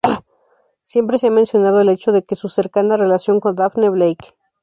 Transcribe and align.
Siempre 0.81 1.19
se 1.19 1.27
ha 1.27 1.29
mencionado 1.29 1.79
el 1.79 1.87
hecho 1.89 2.11
de 2.11 2.23
su 2.33 2.49
cercana 2.49 2.97
relación 2.97 3.39
con 3.39 3.55
Daphne 3.55 3.89
Blake. 3.89 4.33